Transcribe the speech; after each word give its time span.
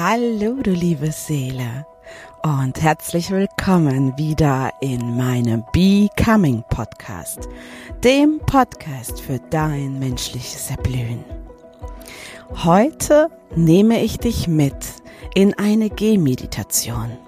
Hallo, 0.00 0.54
du 0.62 0.70
liebe 0.70 1.10
Seele 1.10 1.84
und 2.44 2.80
herzlich 2.80 3.32
willkommen 3.32 4.16
wieder 4.16 4.70
in 4.80 5.16
meinem 5.16 5.64
Becoming 5.72 6.62
Podcast, 6.70 7.48
dem 8.04 8.38
Podcast 8.38 9.20
für 9.20 9.40
dein 9.50 9.98
menschliches 9.98 10.70
Erblühen. 10.70 11.24
Heute 12.62 13.28
nehme 13.56 14.00
ich 14.00 14.18
dich 14.18 14.46
mit 14.46 14.76
in 15.34 15.54
eine 15.54 15.90
Gehmeditation. 15.90 17.18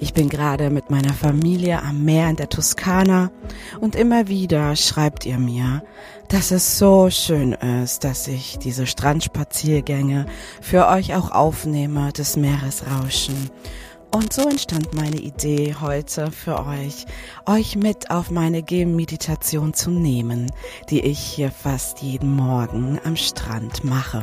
Ich 0.00 0.14
bin 0.14 0.28
gerade 0.28 0.70
mit 0.70 0.90
meiner 0.90 1.12
Familie 1.12 1.82
am 1.82 2.04
Meer 2.04 2.30
in 2.30 2.36
der 2.36 2.48
Toskana 2.48 3.32
und 3.80 3.96
immer 3.96 4.28
wieder 4.28 4.76
schreibt 4.76 5.26
ihr 5.26 5.38
mir, 5.38 5.82
dass 6.28 6.52
es 6.52 6.78
so 6.78 7.10
schön 7.10 7.52
ist, 7.52 8.04
dass 8.04 8.28
ich 8.28 8.58
diese 8.58 8.86
Strandspaziergänge 8.86 10.26
für 10.60 10.86
euch 10.86 11.16
auch 11.16 11.32
aufnehme, 11.32 12.12
das 12.12 12.36
Meeresrauschen. 12.36 13.50
Und 14.12 14.32
so 14.32 14.48
entstand 14.48 14.94
meine 14.94 15.16
Idee 15.16 15.74
heute 15.80 16.30
für 16.30 16.64
euch, 16.64 17.04
euch 17.46 17.74
mit 17.74 18.10
auf 18.10 18.30
meine 18.30 18.62
Gehmeditation 18.62 19.74
zu 19.74 19.90
nehmen, 19.90 20.50
die 20.90 21.00
ich 21.00 21.18
hier 21.18 21.50
fast 21.50 22.02
jeden 22.02 22.36
Morgen 22.36 23.00
am 23.04 23.16
Strand 23.16 23.82
mache. 23.82 24.22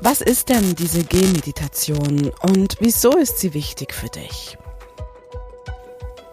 Was 0.00 0.20
ist 0.20 0.50
denn 0.50 0.74
diese 0.74 1.04
Gehmeditation 1.04 2.30
und 2.42 2.76
wieso 2.80 3.16
ist 3.16 3.38
sie 3.38 3.54
wichtig 3.54 3.94
für 3.94 4.08
dich? 4.08 4.58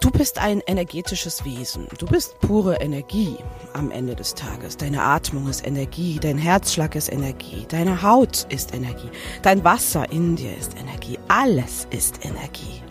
Du 0.00 0.10
bist 0.10 0.38
ein 0.38 0.60
energetisches 0.66 1.46
Wesen. 1.46 1.88
Du 1.98 2.04
bist 2.04 2.38
pure 2.40 2.76
Energie 2.76 3.38
am 3.72 3.90
Ende 3.90 4.14
des 4.14 4.34
Tages. 4.34 4.76
Deine 4.76 5.00
Atmung 5.02 5.48
ist 5.48 5.66
Energie, 5.66 6.18
dein 6.20 6.36
Herzschlag 6.36 6.94
ist 6.94 7.10
Energie, 7.10 7.64
deine 7.66 8.02
Haut 8.02 8.46
ist 8.50 8.74
Energie, 8.74 9.08
dein 9.40 9.64
Wasser 9.64 10.12
in 10.12 10.36
dir 10.36 10.54
ist 10.58 10.76
Energie. 10.78 11.18
Alles 11.28 11.86
ist 11.88 12.22
Energie. 12.22 12.82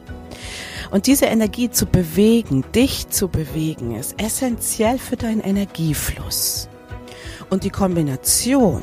Und 0.89 1.05
diese 1.05 1.25
Energie 1.25 1.69
zu 1.69 1.85
bewegen, 1.85 2.65
dich 2.73 3.09
zu 3.09 3.27
bewegen, 3.27 3.95
ist 3.95 4.19
essentiell 4.19 4.97
für 4.97 5.17
deinen 5.17 5.41
Energiefluss. 5.41 6.67
Und 7.51 7.63
die 7.63 7.69
Kombination 7.69 8.81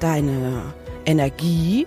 deiner 0.00 0.74
Energie 1.06 1.86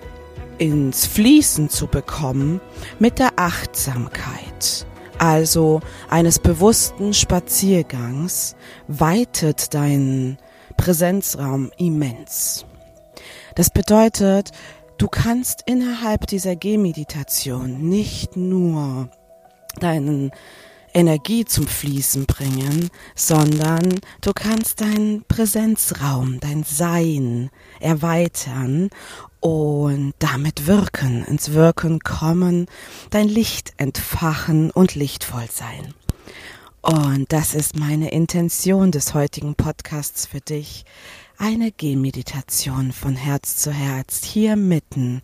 ins 0.58 1.06
Fließen 1.06 1.70
zu 1.70 1.88
bekommen 1.88 2.62
mit 3.00 3.20
der 3.20 3.32
Achtsamkeit, 3.36 4.86
also 5.18 5.82
eines 6.10 6.40
bewussten 6.40 7.14
Spaziergangs, 7.14 8.56
weitet 8.88 9.74
deinen 9.74 10.38
Präsenzraum 10.78 11.72
immens. 11.78 12.66
Das 13.56 13.70
bedeutet, 13.70 14.52
du 14.98 15.08
kannst 15.08 15.64
innerhalb 15.66 16.28
dieser 16.28 16.56
Gehmeditation 16.56 17.90
nicht 17.90 18.36
nur 18.36 19.10
deinen 19.80 20.32
Energie 20.94 21.46
zum 21.46 21.68
Fließen 21.68 22.26
bringen, 22.26 22.90
sondern 23.16 24.00
du 24.22 24.34
kannst 24.34 24.82
deinen 24.82 25.24
Präsenzraum, 25.28 26.40
dein 26.40 26.64
Sein 26.64 27.50
erweitern 27.80 28.90
und 29.40 30.14
damit 30.20 30.68
wirken, 30.68 31.26
ins 31.26 31.54
Wirken 31.54 32.00
kommen, 32.00 32.68
dein 33.10 33.28
Licht 33.28 33.74
entfachen 33.78 34.72
und 34.72 34.96
lichtvoll 34.96 35.48
sein. 35.52 35.94
Und 36.82 37.32
das 37.32 37.54
ist 37.56 37.78
meine 37.78 38.12
Intention 38.12 38.92
des 38.92 39.14
heutigen 39.14 39.56
Podcasts 39.56 40.26
für 40.26 40.42
dich. 40.42 40.84
Eine 41.38 41.72
Gehmeditation 41.72 42.92
von 42.92 43.16
Herz 43.16 43.56
zu 43.56 43.72
Herz 43.72 44.24
hier 44.24 44.58
mitten 44.58 45.22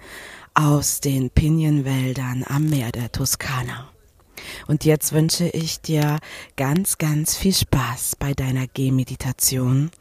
aus 0.53 1.01
den 1.01 1.29
Pinienwäldern 1.29 2.45
am 2.47 2.69
Meer 2.69 2.91
der 2.91 3.11
Toskana. 3.11 3.89
Und 4.67 4.85
jetzt 4.85 5.13
wünsche 5.13 5.45
ich 5.45 5.81
dir 5.81 6.17
ganz, 6.55 6.97
ganz 6.97 7.35
viel 7.35 7.53
Spaß 7.53 8.15
bei 8.17 8.33
deiner 8.33 8.67
Gehmeditation. 8.67 9.91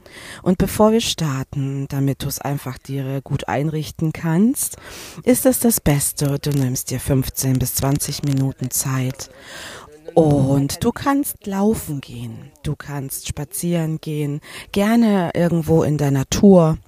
Und 0.42 0.58
bevor 0.58 0.92
wir 0.92 1.00
starten, 1.00 1.86
damit 1.88 2.22
du 2.22 2.28
es 2.28 2.40
einfach 2.40 2.78
dir 2.78 3.20
gut 3.22 3.48
einrichten 3.48 4.12
kannst, 4.12 4.76
ist 5.24 5.46
es 5.46 5.60
das 5.60 5.80
Beste, 5.80 6.38
du 6.38 6.50
nimmst 6.50 6.90
dir 6.90 7.00
15 7.00 7.58
bis 7.58 7.74
20 7.76 8.22
Minuten 8.24 8.70
Zeit 8.70 9.30
und 10.14 10.82
du 10.82 10.90
kannst 10.92 11.46
laufen 11.46 12.00
gehen, 12.00 12.50
du 12.62 12.74
kannst 12.76 13.28
spazieren 13.28 14.00
gehen, 14.00 14.40
gerne 14.72 15.30
irgendwo 15.34 15.82
in 15.82 15.98
der 15.98 16.10
Natur. 16.10 16.78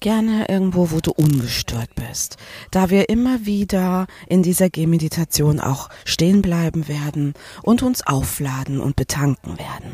Gerne 0.00 0.48
irgendwo, 0.48 0.90
wo 0.90 1.00
du 1.00 1.12
ungestört 1.12 1.94
bist. 1.94 2.36
Da 2.70 2.90
wir 2.90 3.08
immer 3.08 3.46
wieder 3.46 4.06
in 4.28 4.42
dieser 4.42 4.70
Gehmeditation 4.70 5.60
auch 5.60 5.88
stehen 6.04 6.42
bleiben 6.42 6.88
werden 6.88 7.34
und 7.62 7.82
uns 7.82 8.06
aufladen 8.06 8.80
und 8.80 8.96
betanken 8.96 9.58
werden. 9.58 9.92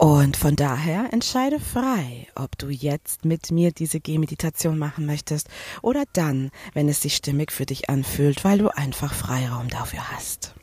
Und 0.00 0.38
von 0.38 0.56
daher 0.56 1.12
entscheide 1.12 1.60
frei, 1.60 2.26
ob 2.34 2.56
du 2.56 2.70
jetzt 2.70 3.26
mit 3.26 3.50
mir 3.50 3.70
diese 3.70 4.00
Gehmeditation 4.00 4.78
machen 4.78 5.04
möchtest 5.04 5.48
oder 5.82 6.04
dann, 6.14 6.50
wenn 6.72 6.88
es 6.88 7.02
sich 7.02 7.16
stimmig 7.16 7.52
für 7.52 7.66
dich 7.66 7.90
anfühlt, 7.90 8.42
weil 8.42 8.56
du 8.56 8.74
einfach 8.74 9.12
Freiraum 9.12 9.68
dafür 9.68 10.10
hast. 10.10 10.54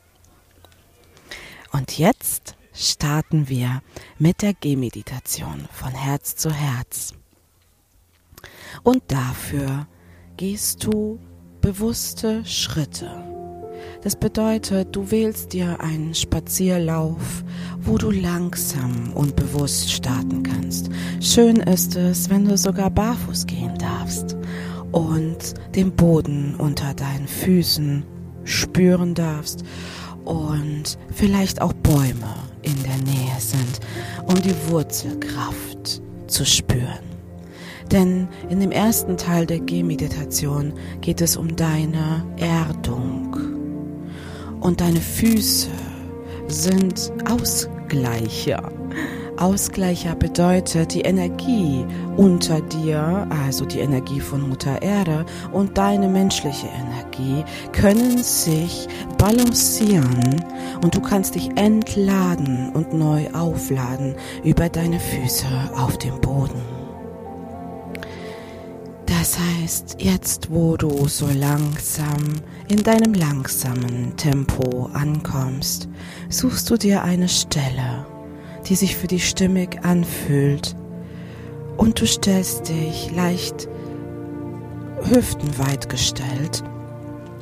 Und 1.70 1.98
jetzt 1.98 2.56
starten 2.74 3.48
wir 3.48 3.80
mit 4.18 4.42
der 4.42 4.54
Gehmeditation 4.54 5.68
von 5.72 5.92
Herz 5.92 6.34
zu 6.34 6.50
Herz. 6.50 7.14
Und 8.82 9.02
dafür 9.08 9.86
gehst 10.36 10.84
du 10.84 11.18
bewusste 11.60 12.44
Schritte. 12.44 13.10
Das 14.02 14.14
bedeutet, 14.16 14.94
du 14.94 15.10
wählst 15.10 15.52
dir 15.52 15.80
einen 15.80 16.14
Spazierlauf, 16.14 17.44
wo 17.80 17.98
du 17.98 18.10
langsam 18.10 19.12
und 19.14 19.34
bewusst 19.34 19.90
starten 19.90 20.42
kannst. 20.42 20.88
Schön 21.20 21.56
ist 21.56 21.96
es, 21.96 22.30
wenn 22.30 22.44
du 22.44 22.56
sogar 22.56 22.90
barfuß 22.90 23.46
gehen 23.46 23.76
darfst 23.78 24.36
und 24.92 25.54
den 25.74 25.94
Boden 25.94 26.54
unter 26.56 26.94
deinen 26.94 27.26
Füßen 27.26 28.04
spüren 28.44 29.14
darfst 29.14 29.64
und 30.24 30.98
vielleicht 31.12 31.60
auch 31.60 31.72
Bäume 31.72 32.34
in 32.62 32.80
der 32.82 32.98
Nähe 32.98 33.38
sind, 33.38 33.80
um 34.26 34.40
die 34.40 34.54
Wurzelkraft 34.70 36.02
zu 36.26 36.44
spüren. 36.44 37.07
Denn 37.90 38.28
in 38.50 38.60
dem 38.60 38.70
ersten 38.70 39.16
Teil 39.16 39.46
der 39.46 39.60
Gehmeditation 39.60 40.74
geht 41.00 41.20
es 41.20 41.36
um 41.36 41.56
deine 41.56 42.24
Erdung. 42.36 43.36
Und 44.60 44.80
deine 44.80 45.00
Füße 45.00 45.70
sind 46.48 47.12
Ausgleicher. 47.30 48.70
Ausgleicher 49.38 50.16
bedeutet, 50.16 50.94
die 50.94 51.02
Energie 51.02 51.86
unter 52.16 52.60
dir, 52.60 53.28
also 53.30 53.64
die 53.64 53.78
Energie 53.78 54.20
von 54.20 54.48
Mutter 54.48 54.82
Erde 54.82 55.24
und 55.52 55.78
deine 55.78 56.08
menschliche 56.08 56.66
Energie 56.66 57.44
können 57.72 58.22
sich 58.22 58.88
balancieren 59.16 60.44
und 60.82 60.96
du 60.96 61.00
kannst 61.00 61.36
dich 61.36 61.50
entladen 61.56 62.70
und 62.74 62.92
neu 62.92 63.28
aufladen 63.32 64.16
über 64.42 64.68
deine 64.68 64.98
Füße 64.98 65.46
auf 65.76 65.98
dem 65.98 66.20
Boden. 66.20 66.77
Das 69.18 69.36
heißt, 69.36 69.96
jetzt 69.98 70.48
wo 70.48 70.76
du 70.76 71.08
so 71.08 71.26
langsam 71.26 72.22
in 72.68 72.84
deinem 72.84 73.14
langsamen 73.14 74.16
Tempo 74.16 74.88
ankommst, 74.92 75.88
suchst 76.28 76.70
du 76.70 76.76
dir 76.76 77.02
eine 77.02 77.28
Stelle, 77.28 78.06
die 78.68 78.76
sich 78.76 78.94
für 78.94 79.08
dich 79.08 79.28
stimmig 79.28 79.84
anfühlt 79.84 80.76
und 81.78 82.00
du 82.00 82.06
stellst 82.06 82.68
dich 82.68 83.10
leicht 83.10 83.68
hüftenweit 85.02 85.88
gestellt 85.88 86.62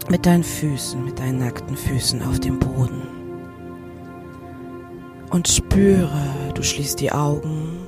mit 0.08 0.24
deinen 0.24 0.44
Füßen, 0.44 1.04
mit 1.04 1.18
deinen 1.18 1.40
nackten 1.40 1.76
Füßen 1.76 2.22
auf 2.22 2.40
dem 2.40 2.58
Boden. 2.58 3.02
Und 5.28 5.46
spüre, 5.46 6.52
du 6.54 6.62
schließt 6.62 6.98
die 7.00 7.12
Augen 7.12 7.86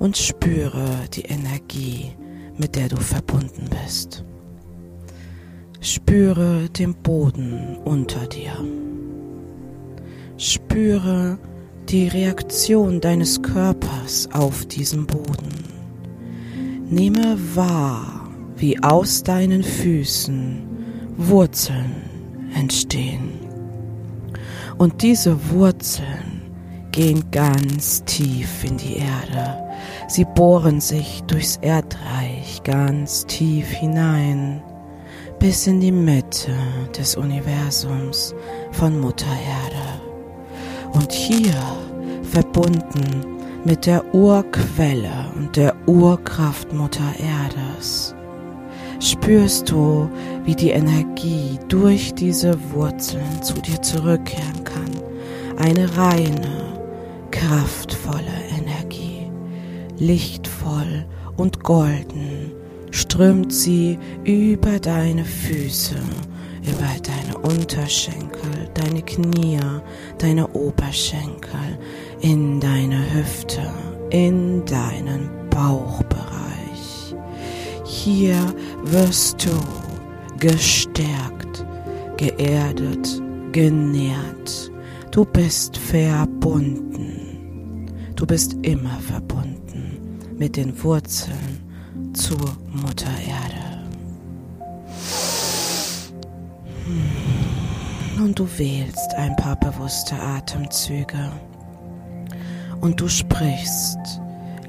und 0.00 0.16
spüre 0.16 0.88
die 1.12 1.22
Energie, 1.22 2.10
mit 2.56 2.76
der 2.76 2.88
du 2.88 2.96
verbunden 2.96 3.68
bist. 3.70 4.24
Spüre 5.80 6.68
den 6.70 6.94
Boden 6.94 7.76
unter 7.84 8.26
dir. 8.26 8.52
Spüre 10.36 11.38
die 11.88 12.08
Reaktion 12.08 13.00
deines 13.00 13.42
Körpers 13.42 14.28
auf 14.32 14.64
diesen 14.66 15.06
Boden. 15.06 15.52
Nehme 16.88 17.36
wahr, 17.54 18.30
wie 18.56 18.82
aus 18.82 19.22
deinen 19.22 19.62
Füßen 19.62 20.62
Wurzeln 21.16 21.92
entstehen. 22.54 23.32
Und 24.78 25.02
diese 25.02 25.50
Wurzeln 25.50 26.42
gehen 26.92 27.30
ganz 27.30 28.04
tief 28.04 28.64
in 28.64 28.76
die 28.76 28.96
Erde 28.96 29.63
Sie 30.08 30.24
bohren 30.24 30.80
sich 30.80 31.22
durchs 31.26 31.56
Erdreich 31.56 32.62
ganz 32.64 33.26
tief 33.26 33.68
hinein, 33.68 34.62
bis 35.38 35.66
in 35.66 35.80
die 35.80 35.92
Mitte 35.92 36.54
des 36.96 37.16
Universums 37.16 38.34
von 38.72 38.98
Mutter 38.98 39.26
Erde. 39.26 40.00
Und 40.92 41.12
hier, 41.12 41.54
verbunden 42.22 43.26
mit 43.64 43.86
der 43.86 44.14
Urquelle 44.14 45.32
und 45.36 45.56
der 45.56 45.74
Urkraft 45.86 46.72
Mutter 46.72 47.14
Erdes, 47.18 48.14
spürst 49.00 49.70
du, 49.70 50.08
wie 50.44 50.54
die 50.54 50.70
Energie 50.70 51.58
durch 51.68 52.14
diese 52.14 52.56
Wurzeln 52.72 53.42
zu 53.42 53.54
dir 53.54 53.80
zurückkehren 53.82 54.64
kann. 54.64 54.90
Eine 55.58 55.96
reine, 55.96 56.78
kraftvolle 57.30 58.22
Energie, 58.50 58.63
lichtvoll 59.98 61.04
und 61.36 61.62
golden, 61.62 62.52
strömt 62.90 63.52
sie 63.52 63.98
über 64.24 64.78
deine 64.78 65.24
Füße, 65.24 65.96
über 66.62 66.88
deine 67.02 67.38
Unterschenkel, 67.38 68.68
deine 68.74 69.02
Knie, 69.02 69.58
deine 70.18 70.48
Oberschenkel, 70.48 71.78
in 72.20 72.60
deine 72.60 72.98
Hüfte, 73.14 73.62
in 74.10 74.64
deinen 74.64 75.28
Bauchbereich. 75.50 77.14
Hier 77.84 78.36
wirst 78.84 79.44
du 79.44 79.50
gestärkt, 80.38 81.64
geerdet, 82.16 83.22
genährt. 83.52 84.70
Du 85.10 85.24
bist 85.24 85.76
verbunden. 85.76 87.20
Du 88.16 88.26
bist 88.26 88.56
immer 88.62 88.98
verbunden 89.00 89.53
mit 90.38 90.56
den 90.56 90.82
Wurzeln 90.82 91.60
zur 92.12 92.56
Mutter 92.72 93.10
Erde. 93.26 93.84
Hm. 96.86 98.24
Und 98.24 98.38
du 98.38 98.48
wählst 98.58 99.14
ein 99.16 99.34
paar 99.36 99.56
bewusste 99.56 100.14
Atemzüge 100.14 101.32
und 102.80 103.00
du 103.00 103.08
sprichst 103.08 103.98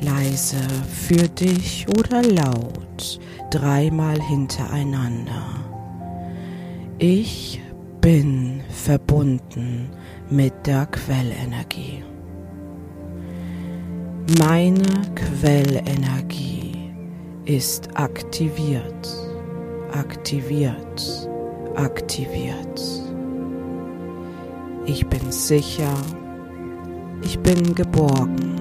leise 0.02 0.58
für 0.90 1.28
dich 1.28 1.86
oder 2.00 2.24
laut 2.24 3.20
dreimal 3.52 4.20
hintereinander. 4.22 5.44
Ich 6.98 7.62
bin 8.02 8.62
verbunden 8.70 9.90
mit 10.30 10.54
der 10.66 10.86
Quellenergie. 10.86 12.04
Meine 14.28 15.04
Quellenergie 15.14 16.92
ist 17.46 17.90
aktiviert, 17.94 19.08
aktiviert, 19.92 21.30
aktiviert. 21.76 22.82
Ich 24.88 25.06
bin 25.06 25.32
sicher, 25.32 25.94
ich 27.22 27.38
bin 27.38 27.76
geborgen 27.76 28.56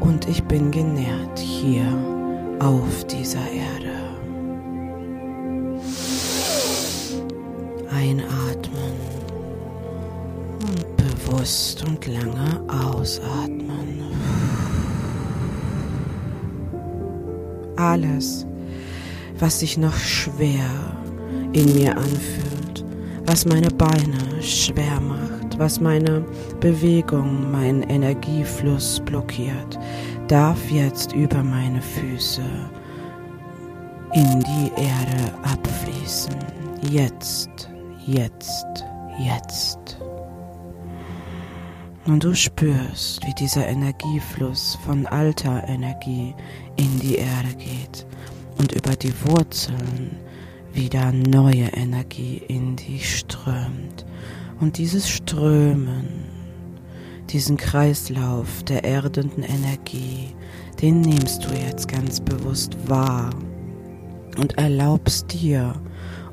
und 0.00 0.26
ich 0.26 0.42
bin 0.44 0.70
genährt 0.70 1.38
hier 1.38 1.84
auf 2.58 3.04
dieser 3.04 3.46
Erde. 3.50 3.98
Einatmen 7.90 8.94
und 10.62 10.96
bewusst 10.96 11.84
und 11.86 12.06
lange 12.06 12.62
ausatmen. 12.66 14.07
Alles, 17.78 18.44
was 19.38 19.60
sich 19.60 19.78
noch 19.78 19.96
schwer 19.96 20.68
in 21.52 21.74
mir 21.74 21.96
anfühlt, 21.96 22.84
was 23.24 23.44
meine 23.44 23.70
Beine 23.70 24.42
schwer 24.42 25.00
macht, 25.00 25.56
was 25.60 25.80
meine 25.80 26.24
Bewegung, 26.58 27.52
meinen 27.52 27.82
Energiefluss 27.84 29.00
blockiert, 29.04 29.78
darf 30.26 30.58
jetzt 30.72 31.12
über 31.12 31.44
meine 31.44 31.80
Füße 31.80 32.42
in 34.12 34.40
die 34.40 34.72
Erde 34.74 35.34
abfließen. 35.44 36.34
Jetzt, 36.90 37.70
jetzt, 38.06 38.84
jetzt. 39.20 39.98
Und 42.08 42.24
du 42.24 42.34
spürst, 42.34 43.22
wie 43.26 43.34
dieser 43.34 43.66
Energiefluss 43.66 44.78
von 44.86 45.06
alter 45.06 45.68
Energie 45.68 46.34
in 46.76 46.98
die 47.00 47.16
Erde 47.16 47.54
geht 47.58 48.06
und 48.56 48.72
über 48.72 48.96
die 48.96 49.12
Wurzeln 49.26 50.16
wieder 50.72 51.12
neue 51.12 51.66
Energie 51.66 52.42
in 52.48 52.76
dich 52.76 53.18
strömt. 53.18 54.06
Und 54.58 54.78
dieses 54.78 55.10
Strömen, 55.10 56.06
diesen 57.28 57.58
Kreislauf 57.58 58.62
der 58.62 58.84
erdenden 58.84 59.42
Energie, 59.42 60.34
den 60.80 61.02
nimmst 61.02 61.44
du 61.44 61.50
jetzt 61.50 61.88
ganz 61.88 62.20
bewusst 62.20 62.74
wahr 62.88 63.28
und 64.38 64.56
erlaubst 64.56 65.30
dir 65.34 65.74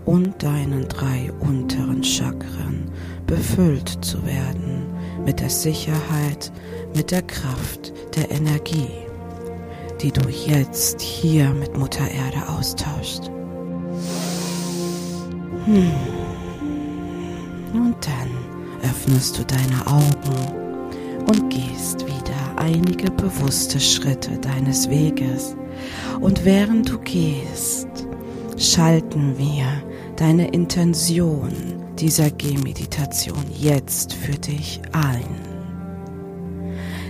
und 0.05 0.41
deinen 0.41 0.87
drei 0.87 1.33
unteren 1.41 2.01
Chakren 2.01 2.89
befüllt 3.27 3.89
zu 4.05 4.25
werden 4.25 4.84
mit 5.25 5.39
der 5.39 5.49
Sicherheit, 5.49 6.51
mit 6.95 7.11
der 7.11 7.23
Kraft 7.23 7.93
der 8.15 8.31
Energie, 8.31 8.89
die 10.01 10.11
du 10.11 10.29
jetzt 10.29 11.01
hier 11.01 11.49
mit 11.49 11.77
Mutter 11.77 12.07
Erde 12.09 12.47
austauscht. 12.49 13.29
Hm. 15.65 15.91
Und 17.73 17.95
dann 18.05 18.29
öffnest 18.83 19.39
du 19.39 19.43
deine 19.43 19.87
Augen 19.87 21.25
und 21.27 21.49
gehst 21.49 22.05
wieder 22.05 22.55
einige 22.57 23.09
bewusste 23.11 23.79
Schritte 23.79 24.37
deines 24.37 24.89
Weges. 24.89 25.55
Und 26.21 26.45
während 26.45 26.89
du 26.89 26.99
gehst, 26.99 27.87
schalten 28.57 29.37
wir 29.37 29.65
deine 30.15 30.47
Intention 30.49 31.84
dieser 31.99 32.29
Gehmeditation 32.29 33.43
jetzt 33.57 34.13
für 34.13 34.33
dich 34.33 34.81
ein. 34.91 35.25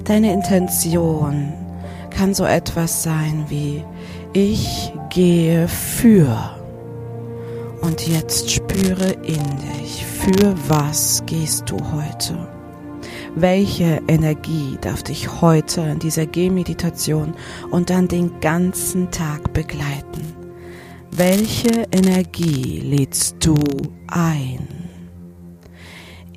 Deine 0.04 0.34
Intention 0.34 1.54
kann 2.10 2.34
so 2.34 2.46
etwas 2.46 3.04
sein 3.04 3.46
wie 3.50 3.84
ich 4.34 4.94
gehe 5.10 5.68
für 5.68 6.56
und 7.82 8.08
jetzt 8.08 8.52
spüre 8.52 9.12
in 9.24 9.44
dich, 9.80 10.06
für 10.06 10.56
was 10.68 11.24
gehst 11.26 11.70
du 11.70 11.78
heute? 11.92 12.48
Welche 13.36 14.02
Energie 14.08 14.78
darf 14.82 15.04
dich 15.04 15.42
heute 15.42 15.82
in 15.82 16.00
dieser 16.00 16.26
Gehmeditation 16.26 17.36
und 17.70 17.90
dann 17.90 18.08
den 18.08 18.40
ganzen 18.40 19.12
Tag 19.12 19.54
begleiten? 19.54 20.35
Welche 21.18 21.88
Energie 21.94 22.82
lädst 22.82 23.38
du 23.40 23.56
ein? 24.10 24.68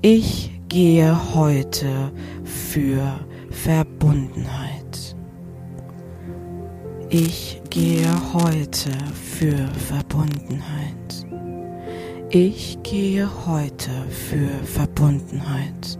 Ich 0.03 0.53
gehe 0.69 1.35
heute 1.35 2.13
für 2.45 3.19
Verbundenheit. 3.51 5.17
Ich 7.11 7.61
gehe 7.71 8.07
heute 8.33 8.93
für 9.13 9.67
Verbundenheit. 9.89 11.27
Ich 12.31 12.79
gehe 12.85 13.29
heute 13.47 13.91
für 14.09 14.49
Verbundenheit. 14.65 15.99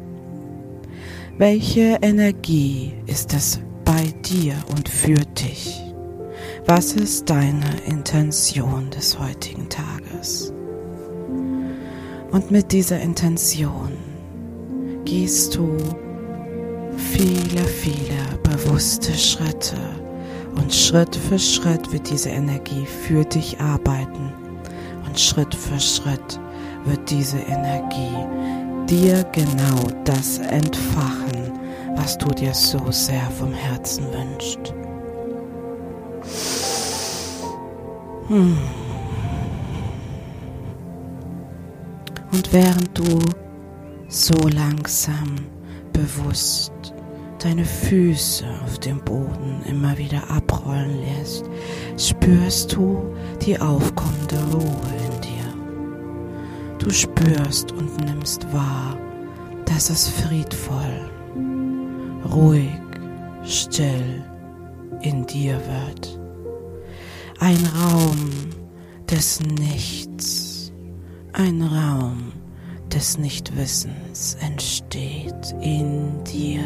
Welche 1.37 1.99
Energie 2.01 2.93
ist 3.07 3.35
es 3.35 3.59
bei 3.85 4.05
dir 4.23 4.55
und 4.71 4.89
für 4.89 5.19
dich? 5.35 5.88
Was 6.69 6.93
ist 6.93 7.29
deine 7.29 7.81
Intention 7.87 8.91
des 8.91 9.19
heutigen 9.19 9.69
Tages? 9.69 10.53
Und 12.31 12.51
mit 12.51 12.71
dieser 12.73 13.01
Intention 13.01 13.93
gehst 15.05 15.57
du 15.57 15.77
viele, 16.97 17.65
viele 17.65 18.39
bewusste 18.43 19.15
Schritte 19.15 19.77
und 20.55 20.73
Schritt 20.73 21.17
für 21.17 21.39
Schritt 21.39 21.91
wird 21.93 22.09
diese 22.11 22.29
Energie 22.29 22.87
für 22.87 23.25
dich 23.25 23.59
arbeiten 23.61 24.33
Schritt 25.19 25.55
für 25.55 25.81
Schritt 25.81 26.41
wird 26.85 27.11
diese 27.11 27.39
Energie 27.39 28.17
dir 28.89 29.25
genau 29.33 29.91
das 30.05 30.39
entfachen, 30.39 31.53
was 31.97 32.17
du 32.19 32.29
dir 32.29 32.55
so 32.55 32.91
sehr 32.91 33.29
vom 33.39 33.53
Herzen 33.53 34.07
wünschst. 34.13 34.73
Hm. 38.29 38.59
Und 42.31 42.53
während 42.53 42.97
du 42.97 43.19
so 44.09 44.35
langsam, 44.49 45.37
bewusst 45.95 46.73
deine 47.43 47.65
Füße 47.65 48.45
auf 48.65 48.79
dem 48.81 49.01
Boden 49.01 49.63
immer 49.67 49.97
wieder 49.97 50.23
abrollen 50.31 51.01
lässt, 51.01 51.47
spürst 51.97 52.75
du 52.75 53.15
die 53.41 53.59
aufkommende 53.59 54.37
Ruhe 54.53 54.93
in 55.07 55.21
dir. 55.23 56.79
Du 56.79 56.91
spürst 56.91 57.73
und 57.73 58.05
nimmst 58.05 58.45
wahr, 58.53 58.99
dass 59.65 59.89
es 59.89 60.07
friedvoll, 60.07 61.11
ruhig, 62.31 62.79
still 63.45 64.23
in 65.01 65.25
dir 65.27 65.59
wird. 65.67 66.28
Ein 67.41 67.65
Raum 67.67 68.31
des 69.09 69.39
Nichts, 69.41 70.73
ein 71.33 71.63
Raum 71.63 72.33
des 72.93 73.17
Nichtwissens 73.17 74.37
entsteht 74.41 75.55
in 75.61 76.25
dir. 76.25 76.65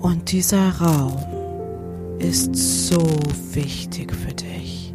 Und 0.00 0.30
dieser 0.30 0.70
Raum 0.76 1.18
ist 2.20 2.54
so 2.54 3.02
wichtig 3.54 4.14
für 4.14 4.34
dich, 4.34 4.94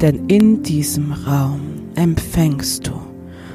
denn 0.00 0.28
in 0.28 0.62
diesem 0.62 1.12
Raum 1.12 1.88
empfängst 1.96 2.86
du 2.86 3.00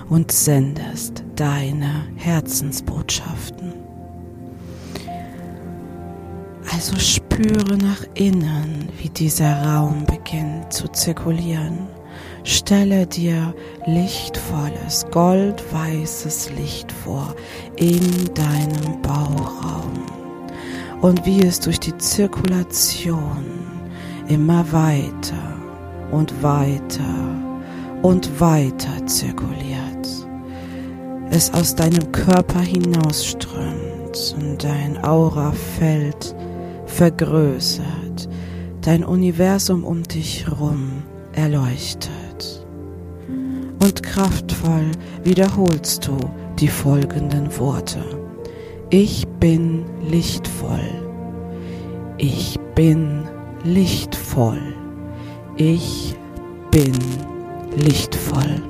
und 0.10 0.34
sendest 0.34 1.24
deine 1.38 2.08
Herzensbotschaften. 2.18 3.81
Also 6.82 6.98
spüre 6.98 7.78
nach 7.78 8.04
innen, 8.16 8.90
wie 8.98 9.10
dieser 9.10 9.68
Raum 9.68 10.04
beginnt 10.08 10.74
zu 10.74 10.88
zirkulieren. 10.88 11.78
Stelle 12.44 13.06
dir 13.06 13.54
lichtvolles, 13.86 15.06
goldweißes 15.12 16.50
Licht 16.58 16.92
vor 16.92 17.36
in 17.76 18.34
deinem 18.34 19.00
Bauchraum 19.04 20.08
und 21.02 21.24
wie 21.24 21.44
es 21.44 21.60
durch 21.60 21.80
die 21.80 21.96
Zirkulation 22.00 23.46
immer 24.28 24.66
weiter 24.72 25.54
und 26.10 26.42
weiter 26.42 27.14
und 28.02 28.42
weiter 28.42 29.06
zirkuliert. 29.06 30.28
Es 31.30 31.54
aus 31.54 31.76
deinem 31.76 32.12
Körper 32.12 32.62
hinausströmt 32.62 34.36
und 34.40 34.64
dein 34.64 34.98
Aurafeld 35.04 36.34
vergrößert, 36.92 38.30
dein 38.82 39.04
Universum 39.04 39.84
um 39.84 40.04
dich 40.04 40.46
herum 40.46 41.04
erleuchtet. 41.34 42.66
Und 43.82 44.04
kraftvoll 44.04 44.92
wiederholst 45.24 46.08
du 46.08 46.18
die 46.60 46.68
folgenden 46.68 47.58
Worte. 47.58 48.04
Ich 48.92 49.26
bin 49.40 49.86
lichtvoll. 50.08 50.90
Ich 52.18 52.60
bin 52.76 53.24
lichtvoll. 53.64 54.62
Ich 55.58 56.16
bin 56.70 56.94
lichtvoll. 57.78 58.62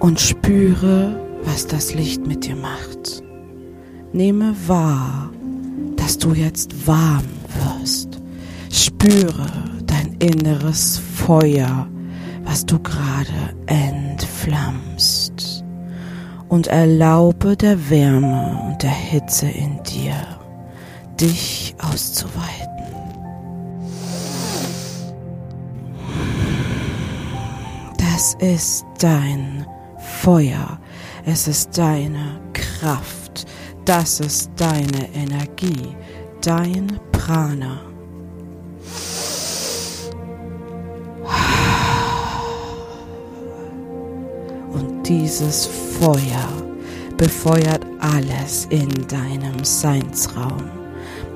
Und 0.00 0.20
spüre, 0.20 1.20
was 1.44 1.66
das 1.66 1.94
Licht 1.94 2.26
mit 2.26 2.46
dir 2.46 2.56
macht. 2.56 3.22
Nehme 4.12 4.54
wahr, 4.66 5.30
dass 6.10 6.18
du 6.18 6.34
jetzt 6.34 6.88
warm 6.88 7.22
wirst. 7.78 8.20
Spüre 8.68 9.46
dein 9.86 10.16
inneres 10.18 10.98
Feuer, 10.98 11.86
was 12.42 12.66
du 12.66 12.80
gerade 12.80 13.54
entflammst 13.66 15.62
und 16.48 16.66
erlaube 16.66 17.56
der 17.56 17.90
Wärme 17.90 18.60
und 18.66 18.82
der 18.82 18.90
Hitze 18.90 19.46
in 19.50 19.80
dir, 19.84 20.16
dich 21.20 21.76
auszuweiten. 21.78 22.66
Das 27.98 28.34
ist 28.40 28.84
dein 28.98 29.64
Feuer, 30.20 30.80
es 31.24 31.46
ist 31.46 31.78
deine 31.78 32.40
Kraft, 32.52 33.46
das 33.90 34.20
ist 34.20 34.52
deine 34.56 35.12
Energie, 35.14 35.96
dein 36.40 37.00
Prana. 37.10 37.80
Und 44.72 45.02
dieses 45.08 45.66
Feuer 45.66 46.48
befeuert 47.16 47.84
alles 47.98 48.68
in 48.70 48.88
deinem 49.08 49.64
Seinsraum. 49.64 50.79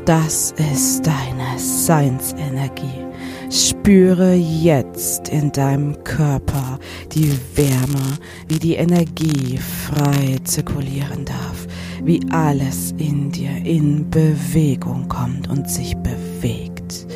Das 0.04 0.52
ist 0.58 1.06
deine 1.06 1.58
Seinsenergie. 1.58 3.06
Spüre 3.50 4.34
jetzt 4.34 5.30
in 5.30 5.50
deinem 5.50 6.04
Körper 6.04 6.78
die 7.12 7.32
Wärme, 7.54 8.18
wie 8.46 8.58
die 8.58 8.74
Energie 8.74 9.56
frei 9.56 10.36
zirkulieren 10.44 11.24
darf, 11.24 11.66
wie 12.02 12.20
alles 12.30 12.92
in 12.98 13.30
dir 13.30 13.56
in 13.64 14.10
Bewegung 14.10 15.08
kommt 15.08 15.48
und 15.48 15.70
sich 15.70 15.96
bewegt. 15.96 17.06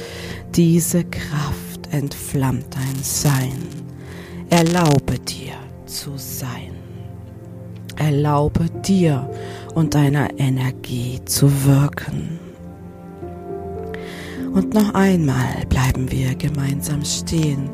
Diese 0.54 1.04
Kraft 1.04 1.88
entflammt 1.90 2.74
dein 2.74 3.02
Sein. 3.02 3.68
Erlaube 4.48 5.18
dir 5.18 5.56
zu 5.84 6.12
sein. 6.16 6.72
Erlaube 7.96 8.70
dir 8.82 9.28
und 9.74 9.94
deiner 9.94 10.30
Energie 10.38 11.20
zu 11.26 11.66
wirken. 11.66 12.47
Und 14.58 14.74
noch 14.74 14.92
einmal 14.92 15.64
bleiben 15.68 16.10
wir 16.10 16.34
gemeinsam 16.34 17.04
stehen. 17.04 17.70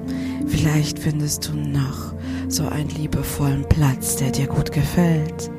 Vielleicht 0.46 0.98
findest 0.98 1.48
du 1.48 1.56
noch 1.56 2.12
so 2.48 2.68
einen 2.68 2.90
liebevollen 2.90 3.66
Platz, 3.70 4.16
der 4.16 4.30
dir 4.30 4.46
gut 4.46 4.70
gefällt. 4.70 5.50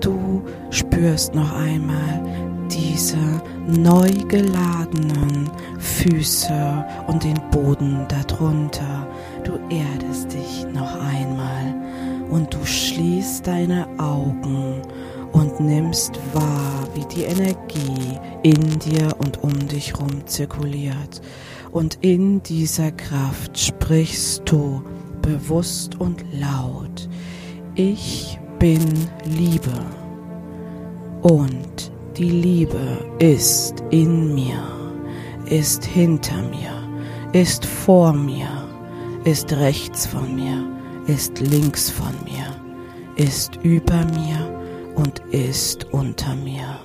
Du 0.00 0.42
spürst 0.70 1.32
noch 1.36 1.52
einmal 1.52 2.20
diese 2.68 3.16
neu 3.68 4.10
geladenen 4.26 5.48
Füße 5.78 6.86
und 7.06 7.22
den 7.22 7.40
Boden 7.52 8.04
darunter. 8.08 9.06
Du 9.44 9.52
erdest 9.72 10.32
dich 10.32 10.66
noch 10.74 11.00
einmal 11.00 11.72
und 12.30 12.52
du 12.52 12.66
schließt 12.66 13.46
deine 13.46 13.86
Augen 13.96 14.82
und 15.32 15.60
nimmst 15.60 16.18
wahr, 16.32 16.88
wie 16.94 17.04
die 17.14 17.22
Energie 17.22 18.18
in 18.42 18.78
dir 18.78 19.14
und 19.18 19.42
um 19.42 19.68
dich 19.68 19.98
rum 19.98 20.26
zirkuliert. 20.26 21.20
Und 21.70 21.98
in 22.02 22.42
dieser 22.42 22.92
Kraft 22.92 23.58
sprichst 23.58 24.42
du 24.44 24.82
bewusst 25.22 25.98
und 26.00 26.24
laut, 26.32 27.08
ich 27.74 28.38
bin 28.58 29.08
Liebe 29.24 29.72
und 31.22 31.92
die 32.16 32.30
Liebe 32.30 32.98
ist 33.18 33.82
in 33.90 34.34
mir, 34.34 34.62
ist 35.46 35.84
hinter 35.84 36.42
mir, 36.42 36.72
ist 37.32 37.64
vor 37.64 38.12
mir, 38.12 38.48
ist 39.24 39.52
rechts 39.52 40.06
von 40.06 40.34
mir 40.34 40.72
ist 41.06 41.40
links 41.40 41.90
von 41.90 42.14
mir, 42.24 42.46
ist 43.16 43.56
über 43.62 44.04
mir 44.04 44.61
und 44.94 45.20
ist 45.30 45.84
unter 45.92 46.34
mir. 46.34 46.80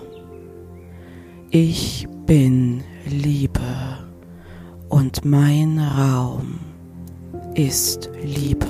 Ich 1.50 2.08
bin 2.26 2.84
Liebe 3.06 3.62
und 4.90 5.24
mein 5.26 5.80
Raum 5.80 6.60
ist 7.56 8.10
Liebe 8.24 8.68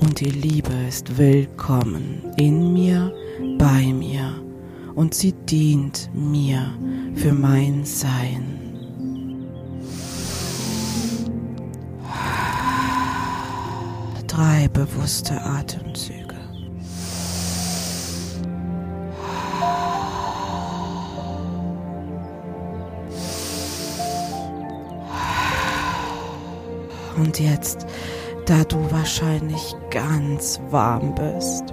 und 0.00 0.20
die 0.20 0.30
Liebe 0.30 0.72
ist 0.88 1.18
willkommen 1.18 2.22
in 2.36 2.72
mir, 2.72 3.12
bei 3.58 3.92
mir 3.92 4.34
und 4.94 5.14
sie 5.14 5.32
dient 5.32 6.10
mir 6.14 6.72
für 7.14 7.32
mein 7.32 7.84
Sein. 7.84 8.60
drei 14.40 14.68
bewusste 14.68 15.38
Atemzüge. 15.42 16.29
Und 27.20 27.38
jetzt, 27.38 27.86
da 28.46 28.64
du 28.64 28.78
wahrscheinlich 28.90 29.74
ganz 29.90 30.58
warm 30.70 31.14
bist, 31.14 31.64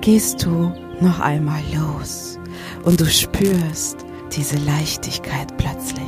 gehst 0.00 0.44
du 0.44 0.72
noch 1.00 1.20
einmal 1.20 1.60
los 1.72 2.38
und 2.84 3.00
du 3.00 3.06
spürst 3.06 3.98
diese 4.32 4.56
Leichtigkeit 4.56 5.56
plötzlich. 5.56 6.02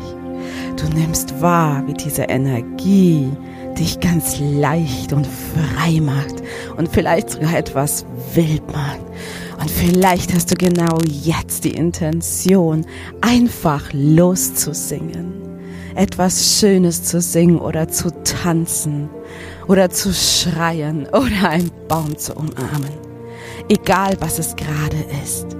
Du 0.76 0.88
nimmst 0.88 1.40
wahr, 1.40 1.84
wie 1.86 1.94
diese 1.94 2.22
Energie 2.22 3.30
dich 3.78 4.00
ganz 4.00 4.40
leicht 4.40 5.12
und 5.12 5.26
frei 5.26 6.00
macht 6.00 6.42
und 6.76 6.88
vielleicht 6.88 7.30
sogar 7.30 7.56
etwas 7.56 8.04
wild 8.34 8.66
macht. 8.72 9.00
Und 9.60 9.70
vielleicht 9.70 10.34
hast 10.34 10.50
du 10.50 10.56
genau 10.56 10.98
jetzt 11.06 11.64
die 11.64 11.72
Intention, 11.72 12.84
einfach 13.20 13.88
loszusingen. 13.92 15.47
Etwas 15.98 16.60
Schönes 16.60 17.02
zu 17.02 17.20
singen 17.20 17.58
oder 17.58 17.88
zu 17.88 18.12
tanzen 18.22 19.10
oder 19.66 19.90
zu 19.90 20.14
schreien 20.14 21.08
oder 21.08 21.48
einen 21.48 21.72
Baum 21.88 22.16
zu 22.16 22.34
umarmen. 22.34 22.92
Egal 23.68 24.16
was 24.20 24.38
es 24.38 24.54
gerade 24.54 24.96
ist. 25.24 25.56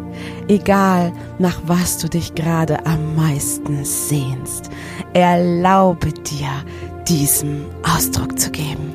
Egal 0.46 1.12
nach 1.40 1.60
was 1.66 1.98
du 1.98 2.08
dich 2.08 2.36
gerade 2.36 2.86
am 2.86 3.16
meisten 3.16 3.84
sehnst. 3.84 4.70
Erlaube 5.12 6.12
dir, 6.12 6.64
diesem 7.08 7.64
Ausdruck 7.82 8.38
zu 8.38 8.52
geben. 8.52 8.92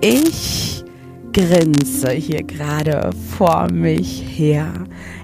Ich 0.00 0.84
grinse 1.32 2.10
hier 2.10 2.42
gerade 2.42 3.12
vor 3.36 3.70
mich 3.70 4.24
her. 4.36 4.72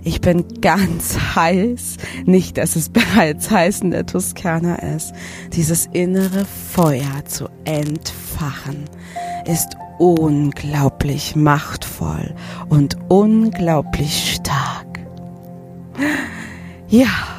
Ich 0.04 0.20
bin 0.20 0.61
ganz 0.61 1.18
heiß. 1.34 1.96
Nicht, 2.26 2.58
dass 2.58 2.76
es 2.76 2.88
bereits 2.90 3.50
heiß 3.50 3.80
in 3.80 3.90
der 3.90 4.06
Toskana 4.06 4.76
ist. 4.76 5.12
Dieses 5.52 5.87
innere 5.92 6.44
Feuer 6.44 7.25
zu 7.25 7.49
entfachen 7.64 8.84
ist 9.46 9.76
unglaublich 9.99 11.37
machtvoll 11.37 12.34
und 12.68 12.96
unglaublich 13.08 14.34
stark. 14.34 15.00
Ja, 16.88 17.34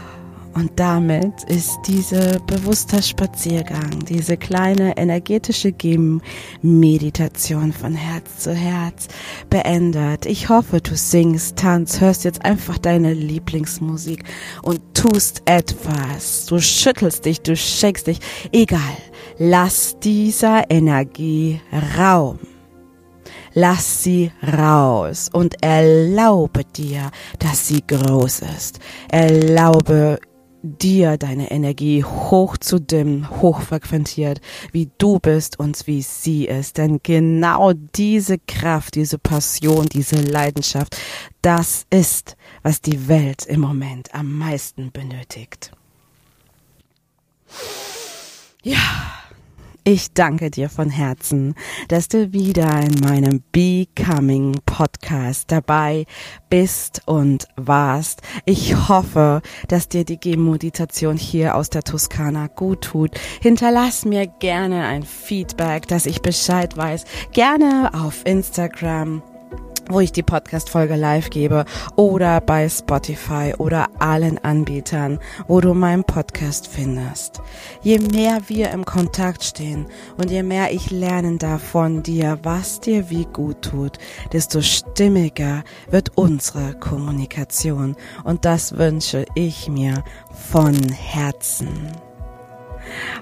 und 0.55 0.71
damit 0.77 1.43
ist 1.49 1.79
diese 1.85 2.39
bewusster 2.47 3.01
Spaziergang, 3.01 4.05
diese 4.07 4.37
kleine 4.37 4.95
energetische 4.95 5.73
Gem-Meditation 5.73 7.73
von 7.73 7.93
Herz 7.93 8.39
zu 8.39 8.53
Herz 8.53 9.09
beendet. 9.49 10.25
Ich 10.25 10.47
hoffe, 10.47 10.79
du 10.79 10.95
singst, 10.95 11.57
tanzt, 11.57 11.99
hörst 11.99 12.23
jetzt 12.23 12.45
einfach 12.45 12.77
deine 12.77 13.13
Lieblingsmusik 13.13 14.23
und 14.63 14.79
tust 14.93 15.41
etwas. 15.43 16.45
Du 16.45 16.59
schüttelst 16.59 17.25
dich, 17.25 17.41
du 17.41 17.57
shakest 17.57 18.07
dich. 18.07 18.19
Egal. 18.53 18.79
Lass 19.37 19.99
dieser 19.99 20.71
Energie 20.71 21.59
Raum. 21.97 22.39
Lass 23.53 24.03
sie 24.03 24.31
raus 24.57 25.29
und 25.33 25.61
erlaube 25.61 26.63
dir, 26.63 27.11
dass 27.39 27.67
sie 27.67 27.83
groß 27.85 28.43
ist. 28.55 28.79
Erlaube 29.09 30.19
dir 30.65 31.17
deine 31.17 31.51
Energie 31.51 32.03
hoch 32.03 32.57
zu 32.57 32.79
dimmen, 32.79 33.29
hochfrequentiert, 33.41 34.41
wie 34.71 34.89
du 34.97 35.19
bist 35.19 35.59
und 35.59 35.87
wie 35.87 36.01
sie 36.01 36.45
ist. 36.45 36.77
Denn 36.77 36.99
genau 37.03 37.73
diese 37.73 38.37
Kraft, 38.39 38.95
diese 38.95 39.17
Passion, 39.17 39.85
diese 39.85 40.17
Leidenschaft, 40.17 40.97
das 41.41 41.85
ist, 41.89 42.35
was 42.63 42.81
die 42.81 43.07
Welt 43.07 43.45
im 43.45 43.61
Moment 43.61 44.13
am 44.13 44.37
meisten 44.37 44.91
benötigt. 44.91 45.71
Ja. 48.63 49.24
Ich 49.87 50.13
danke 50.13 50.49
dir 50.49 50.67
von 50.67 50.89
Herzen, 50.89 51.53
dass 51.89 52.07
du 52.07 52.33
wieder 52.33 52.81
in 52.81 52.99
meinem 53.01 53.43
Becoming 53.51 54.57
Podcast 54.65 55.51
dabei 55.51 56.07
bist 56.49 57.03
und 57.05 57.47
warst. 57.55 58.23
Ich 58.45 58.89
hoffe, 58.89 59.43
dass 59.67 59.87
dir 59.87 60.03
die 60.03 60.19
Gehmeditation 60.19 61.17
hier 61.17 61.55
aus 61.55 61.69
der 61.69 61.83
Toskana 61.83 62.47
gut 62.47 62.81
tut. 62.81 63.11
Hinterlass 63.41 64.05
mir 64.05 64.25
gerne 64.25 64.87
ein 64.87 65.03
Feedback, 65.03 65.87
dass 65.87 66.07
ich 66.07 66.23
Bescheid 66.23 66.75
weiß. 66.75 67.05
Gerne 67.31 67.91
auf 67.93 68.25
Instagram 68.25 69.21
wo 69.89 69.99
ich 69.99 70.11
die 70.11 70.23
Podcast-Folge 70.23 70.95
live 70.95 71.29
gebe 71.29 71.65
oder 71.95 72.41
bei 72.41 72.67
Spotify 72.69 73.53
oder 73.57 73.87
allen 73.99 74.37
Anbietern, 74.43 75.19
wo 75.47 75.61
du 75.61 75.73
meinen 75.73 76.03
Podcast 76.03 76.67
findest. 76.67 77.41
Je 77.81 77.99
mehr 77.99 78.39
wir 78.47 78.71
im 78.71 78.85
Kontakt 78.85 79.43
stehen 79.43 79.87
und 80.17 80.31
je 80.31 80.43
mehr 80.43 80.71
ich 80.73 80.91
lernen 80.91 81.37
darf 81.37 81.63
von 81.63 82.03
dir, 82.03 82.39
was 82.43 82.79
dir 82.79 83.09
wie 83.09 83.25
gut 83.25 83.61
tut, 83.61 83.97
desto 84.33 84.61
stimmiger 84.61 85.63
wird 85.89 86.11
unsere 86.15 86.73
Kommunikation 86.79 87.95
und 88.23 88.45
das 88.45 88.77
wünsche 88.77 89.25
ich 89.35 89.69
mir 89.69 90.03
von 90.29 90.75
Herzen. 90.89 92.04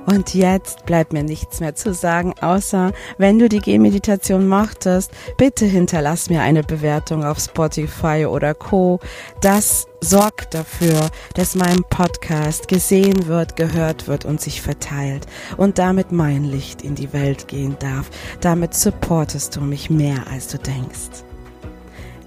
Und 0.06 0.34
jetzt 0.34 0.86
bleibt 0.86 1.14
mir 1.14 1.24
nichts 1.24 1.60
mehr 1.60 1.76
zu 1.76 1.94
sagen, 1.94 2.34
außer 2.42 2.92
wenn 3.18 3.40
du 3.40 3.50
die 3.50 3.60
Gehmeditation 3.60 4.48
mochtest, 4.48 5.12
bitte 5.38 5.66
hinterlass 5.66 6.30
mir 6.30 6.42
eine 6.42 6.64
Bewertung 6.64 7.24
auf 7.24 7.40
Spotify 7.40 8.26
oder 8.28 8.54
Co. 8.54 9.00
Das 9.42 9.88
sorgt 10.02 10.54
dafür, 10.54 11.10
dass 11.36 11.56
mein 11.56 11.84
Podcast 11.90 12.68
gesehen 12.68 13.28
wird, 13.28 13.56
gehört 13.56 14.08
wird 14.08 14.26
und 14.26 14.42
sich 14.42 14.62
verteilt 14.62 15.26
und 15.58 15.78
damit 15.78 16.12
mein 16.12 16.44
Licht 16.44 16.82
in 16.82 16.96
die 16.96 17.14
Welt 17.14 17.48
gehen 17.48 17.78
darf. 17.80 18.10
Damit 18.42 18.74
supportest 18.74 19.56
du 19.56 19.62
mich 19.62 19.90
mehr, 19.90 20.28
als 20.30 20.48
du 20.48 20.58
denkst. 20.58 21.24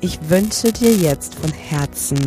Ich 0.00 0.28
wünsche 0.28 0.72
dir 0.72 0.94
jetzt 0.94 1.36
von 1.36 1.50
Herzen 1.52 2.20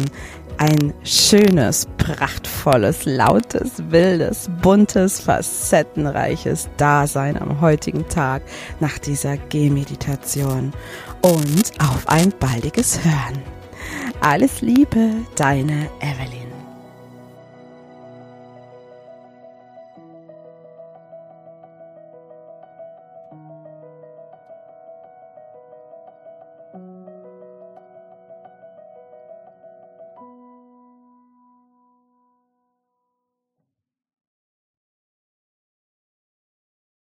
ein 0.59 0.93
schönes, 1.05 1.87
prachtvolles, 1.97 3.05
lautes, 3.05 3.81
wildes, 3.89 4.49
buntes, 4.61 5.21
facettenreiches 5.21 6.69
Dasein 6.75 7.41
am 7.41 7.61
heutigen 7.61 8.07
Tag 8.09 8.43
nach 8.81 8.99
dieser 8.99 9.37
Gehmeditation 9.37 10.73
und 11.21 11.71
auf 11.79 12.07
ein 12.07 12.33
baldiges 12.39 12.99
Hören. 13.03 13.41
Alles 14.19 14.59
Liebe, 14.59 15.11
deine 15.35 15.89
Evelyn. 16.01 16.48